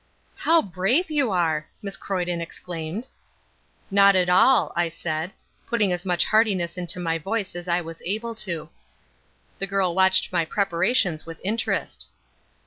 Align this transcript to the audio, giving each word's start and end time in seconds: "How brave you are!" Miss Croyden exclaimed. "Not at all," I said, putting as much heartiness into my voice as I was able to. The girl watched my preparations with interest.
"How 0.35 0.63
brave 0.63 1.11
you 1.11 1.29
are!" 1.29 1.67
Miss 1.83 1.95
Croyden 1.95 2.41
exclaimed. 2.41 3.07
"Not 3.91 4.15
at 4.15 4.29
all," 4.29 4.73
I 4.75 4.89
said, 4.89 5.31
putting 5.67 5.91
as 5.91 6.07
much 6.07 6.25
heartiness 6.25 6.75
into 6.75 6.99
my 6.99 7.19
voice 7.19 7.55
as 7.55 7.67
I 7.67 7.81
was 7.81 8.01
able 8.03 8.33
to. 8.33 8.69
The 9.59 9.67
girl 9.67 9.93
watched 9.93 10.31
my 10.31 10.43
preparations 10.43 11.27
with 11.27 11.39
interest. 11.43 12.07